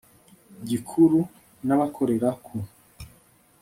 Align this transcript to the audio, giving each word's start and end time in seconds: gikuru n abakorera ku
gikuru 0.69 1.19
n 1.65 1.69
abakorera 1.75 2.29
ku 2.43 2.55